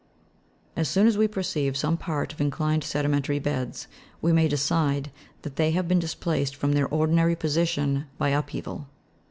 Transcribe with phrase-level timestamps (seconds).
[0.75, 3.85] As soon as we perceive some part of inclined sedimentary beds,
[4.19, 5.11] we may decide
[5.43, 8.87] that they have been displaced from their ordinary position by up heaval.